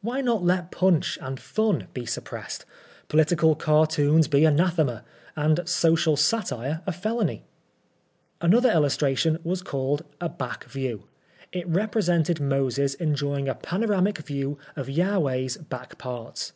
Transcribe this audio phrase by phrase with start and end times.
[0.00, 2.64] Why not let Pwnch and Fun be suppressed,
[3.08, 5.04] political cartoons be Anathema,
[5.36, 7.44] and social satire a felony?
[8.40, 11.02] Another illustration was called" A Back View."
[11.52, 16.54] It represented Moses enjoying a panoramic view of Jahveh's "back parts."